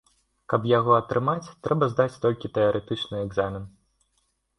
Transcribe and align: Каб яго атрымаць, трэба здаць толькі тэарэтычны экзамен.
Каб 0.51 0.63
яго 0.69 0.91
атрымаць, 1.01 1.51
трэба 1.67 1.89
здаць 1.93 2.19
толькі 2.23 2.51
тэарэтычны 2.55 3.21
экзамен. 3.27 3.69